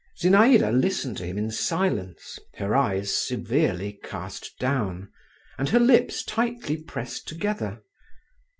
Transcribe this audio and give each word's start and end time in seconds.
Zinaïda 0.19 0.71
listened 0.81 1.17
to 1.17 1.27
him 1.27 1.37
in 1.37 1.51
silence, 1.51 2.39
her 2.55 2.75
eyes 2.75 3.15
severely 3.15 3.99
cast 4.03 4.57
down, 4.57 5.11
and 5.59 5.69
her 5.69 5.79
lips 5.79 6.23
tightly 6.23 6.75
pressed 6.75 7.27
together. 7.27 7.83